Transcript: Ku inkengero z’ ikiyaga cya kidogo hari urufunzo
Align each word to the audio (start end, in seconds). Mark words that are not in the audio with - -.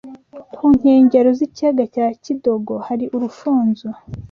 Ku 0.55 0.59
inkengero 0.71 1.29
z’ 1.37 1.39
ikiyaga 1.47 1.83
cya 1.93 2.07
kidogo 2.23 2.73
hari 2.87 3.05
urufunzo 3.15 3.87